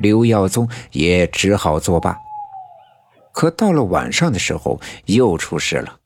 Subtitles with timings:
[0.00, 2.16] 刘耀宗也只好作罢。
[3.32, 5.96] 可到了晚上的时候，又出事了。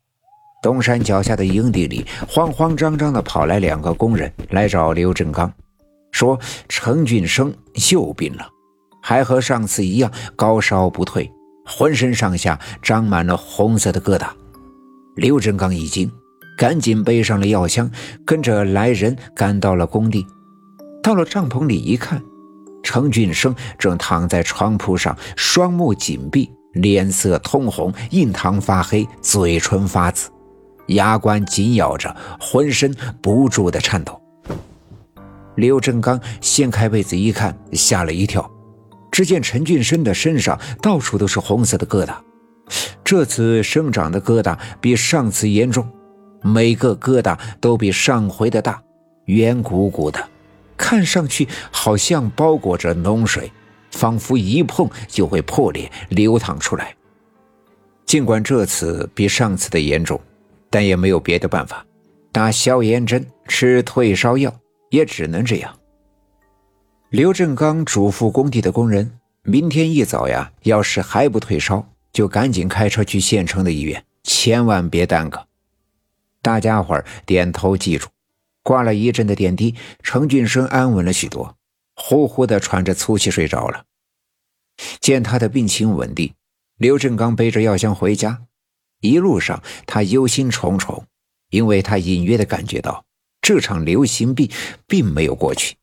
[0.63, 5.53] 东山脚下的营地里，慌慌张张地跑来两个工人来找刘振刚，
[6.11, 6.39] 说
[6.69, 7.53] 程俊生
[7.91, 8.49] 又病了，
[9.03, 11.31] 还和上次一样高烧不退，
[11.67, 14.29] 浑身上下长满了红色的疙瘩。
[15.17, 16.11] 刘振刚一惊，
[16.57, 17.91] 赶紧背上了药箱，
[18.25, 20.27] 跟着来人赶到了工地。
[21.03, 22.23] 到了帐篷里一看，
[22.85, 26.49] 程俊生正躺在床铺上，双目紧闭。
[26.75, 30.29] 脸色通红，印堂发黑，嘴唇发紫，
[30.89, 34.21] 牙关紧咬着，浑身不住的颤抖。
[35.55, 38.51] 刘振刚掀开被子一看，吓了一跳，
[39.13, 42.13] 只见陈俊生的身上到处都是红色的疙瘩，
[43.05, 45.89] 这次生长的疙瘩比上次严重，
[46.43, 48.83] 每个疙瘩都比上回的大，
[49.27, 50.19] 圆鼓鼓的，
[50.77, 53.51] 看上去好像包裹着脓水。
[53.95, 56.97] 仿佛一碰就会破裂流淌出来。
[58.05, 60.21] 尽管这次比上次的严重，
[60.69, 61.87] 但也没有别的办法，
[62.33, 64.53] 打消炎针、吃退烧药，
[64.91, 65.73] 也只能这样。
[67.11, 75.47] 刘振刚嘱咐工地的工人，明天一早呀，要是还不退烧，就赶紧开车去县城的医院，千万别耽搁。
[76.43, 78.09] 大家伙儿点头记住，
[78.65, 81.57] 挂了一阵的点滴，程俊生安稳了许多。
[81.95, 83.85] 呼呼的喘着粗气睡着了。
[84.99, 86.35] 见他的病情稳定，
[86.77, 88.43] 刘振刚背着药箱回家。
[89.01, 91.05] 一路上他忧心忡忡，
[91.51, 93.05] 因为他隐约的感觉到
[93.41, 94.51] 这场流行病
[94.89, 95.77] 并没有过去。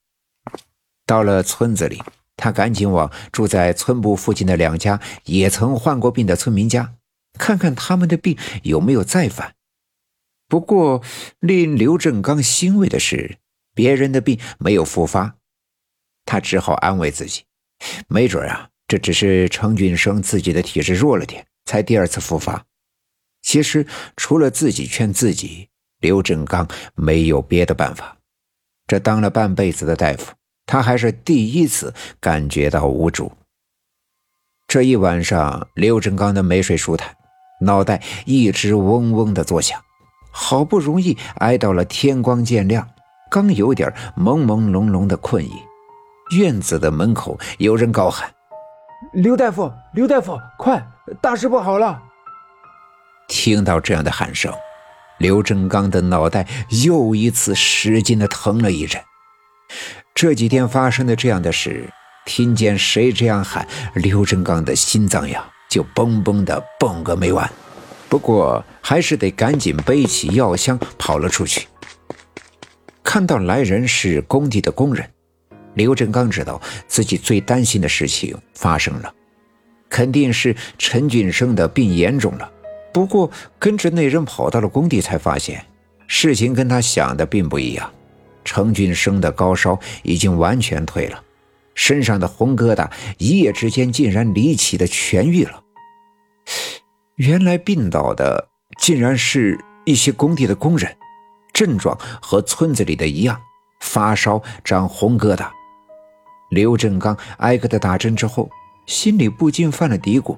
[1.06, 2.02] 到了村子里，
[2.36, 6.96] 他赶紧往住在村部附近的两家也曾患过病的村民家，
[7.38, 9.54] 看看他们的病有没有再犯。
[10.52, 11.02] 不过
[11.40, 13.38] 令刘振刚欣慰的是，
[13.74, 15.38] 别人的病没有复发。
[16.26, 17.44] 他只好安慰自己，
[18.10, 22.66] 没准啊，这只是程俊生自己的体质弱了点，才第二次复发。
[23.42, 25.70] 其实除了自己劝自己，
[26.02, 28.18] 刘振刚没有别的办法。
[28.88, 30.34] 这当了半辈子的大夫，
[30.66, 33.32] 他还是第一次感觉到无助。
[34.68, 37.16] 这一晚上，刘振刚的没睡舒坦，
[37.62, 39.82] 脑袋一直嗡嗡的作响。
[40.32, 42.88] 好不容易挨到了天光渐亮，
[43.30, 45.52] 刚有点朦朦胧胧的困意。
[46.38, 48.32] 院子的门口有人高喊
[49.12, 50.82] ：“刘大夫，刘大夫，快，
[51.22, 52.02] 大事不好了！”
[53.28, 54.54] 听到这样的喊声，
[55.18, 56.48] 刘正刚的脑袋
[56.86, 59.02] 又一次使劲的疼了一阵。
[60.14, 61.90] 这几天发生的这样的事，
[62.26, 67.50] 听见谁这样喊，刘正刚的心脏呀就嘣嘣的蹦个没完。
[68.12, 71.66] 不过还是得赶紧背起药箱跑了出去。
[73.02, 75.10] 看到来人是工地的工人。
[75.76, 79.14] 刘振刚知道自己最担心的事情发生了，
[79.90, 82.52] 肯定是陈俊生的病严重了。
[82.92, 85.66] 不过跟着那人跑到了工地，才发现
[86.06, 87.90] 事情跟他想的并不一样。
[88.44, 91.24] 陈俊生的高烧已经完全退了，
[91.76, 95.64] 身上的红疙瘩一夜之间竟然离奇的痊愈了。
[97.22, 98.48] 原来病倒的
[98.80, 100.92] 竟然是一些工地的工人，
[101.54, 103.40] 症状和村子里的一样，
[103.80, 105.48] 发烧、长红疙瘩。
[106.50, 108.50] 刘振刚挨个的打针之后，
[108.88, 110.36] 心里不禁犯了嘀咕。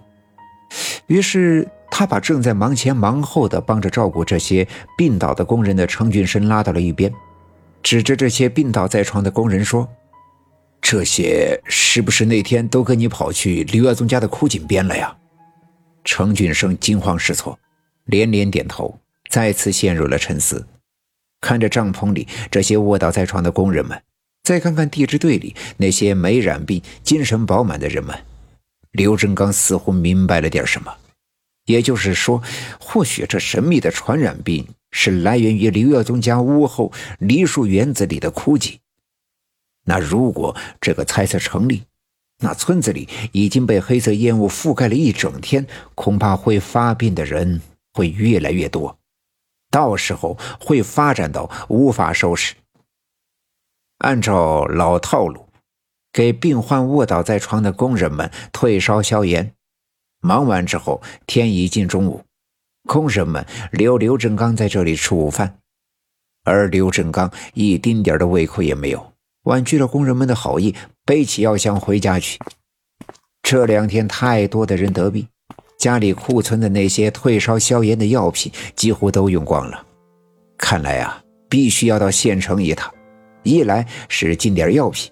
[1.08, 4.68] 于是他把正在忙前忙后的帮着照顾这些
[4.98, 7.14] 病倒的工人的程俊生拉到了一边，
[7.82, 9.88] 指着这些病倒在床的工人说
[10.82, 15.16] ：“这些是不是那天都跟你跑去刘耀宗家的枯井边了呀？”
[16.04, 17.60] 程俊生惊慌失措，
[18.06, 19.00] 连连点头，
[19.30, 20.68] 再次陷入了沉思，
[21.42, 24.02] 看着帐篷里这些卧倒在床的工人们。
[24.44, 28.18] 再看看地质队里那些没染病、精神饱满的人们，
[28.92, 30.94] 刘振刚似乎明白了点什么。
[31.66, 32.44] 也就是说，
[32.78, 38.78] 或许这神秘的传染病是来源于刘耀宗家屋后梨树园子里的枯井。
[39.86, 41.84] 那如果这个猜测成立，
[42.40, 45.66] 那村子里已经被黑色烟雾覆盖了一整天，
[45.96, 47.62] 恐怕会发病的人
[47.94, 48.98] 会越来越多，
[49.72, 52.56] 到时候会发展到无法收拾。
[54.00, 55.48] 按照老套路，
[56.12, 59.54] 给病患卧倒在床的工人们退烧消炎。
[60.20, 62.24] 忙完之后，天已近中午，
[62.84, 65.60] 工人们留刘振刚在这里吃午饭，
[66.44, 69.13] 而刘振刚一丁点的胃口也没有，
[69.44, 70.74] 婉拒了工人们的好意，
[71.06, 72.40] 背起药箱回家去。
[73.42, 75.28] 这两天太多的人得病，
[75.78, 79.86] 家里库存的那些退烧消炎的药品几乎都用光了，
[80.58, 82.90] 看来啊，必须要到县城一趟。
[83.44, 85.12] 一来是进点药品，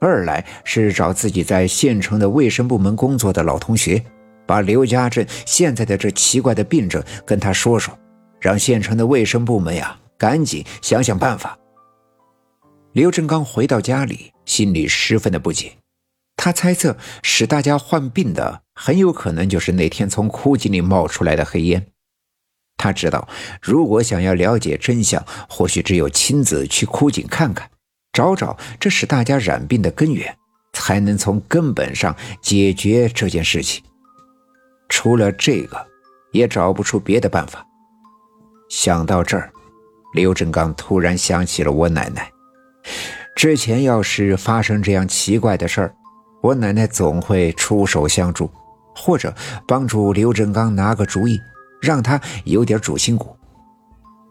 [0.00, 4.02] 二来是找自己在县城的卫生部门工作的老同学，
[4.44, 7.96] 把刘家镇现在的这奇怪的病症跟他说说，
[8.40, 11.56] 让县城的卫生部门呀赶紧想想办法。
[12.92, 15.78] 刘振刚回到家里，心里十分的不解，
[16.36, 21.86] 他猜测使大家患病的很有可能就是那天从枯井里冒出来的黑烟。
[22.76, 23.28] 他知道，
[23.62, 27.70] 如果想要了解真相，或许只有亲自去枯井看看。
[28.12, 30.36] 找找这使大家染病的根源，
[30.72, 33.84] 才能从根本上解决这件事情。
[34.88, 35.86] 除了这个，
[36.32, 37.64] 也找不出别的办法。
[38.68, 39.52] 想到这儿，
[40.12, 42.28] 刘振刚突然想起了我奶奶。
[43.34, 45.94] 之前要是发生这样奇怪的事儿，
[46.42, 48.50] 我奶奶总会出手相助，
[48.94, 49.34] 或者
[49.66, 51.40] 帮助刘振刚拿个主意，
[51.80, 53.36] 让他有点主心骨。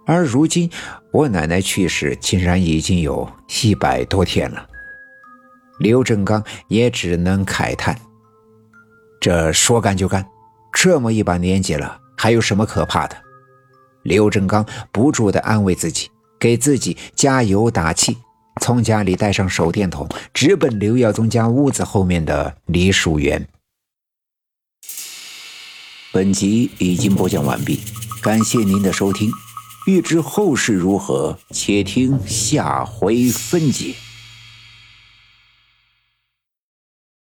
[0.06, 0.70] 而如今，
[1.12, 3.30] 我奶奶去世竟然已经有
[3.64, 4.66] 一百多天了。
[5.80, 7.96] 刘振刚也只能慨叹
[9.22, 10.26] ：“这说干就干，
[10.74, 13.16] 这么一把年纪了，还有什么可怕的？”
[14.04, 16.10] 刘振刚不住地安慰自己，
[16.40, 18.18] 给自己加油打气，
[18.70, 23.48] 从家里带上手电筒，直奔刘耀宗家屋子后面的梨树园。
[26.12, 27.80] 本集已经播讲完毕，
[28.22, 29.32] 感谢您的收听。
[29.88, 33.96] 欲知后事如何，且听下回分解。